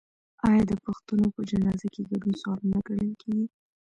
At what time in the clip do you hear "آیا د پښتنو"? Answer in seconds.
0.47-1.27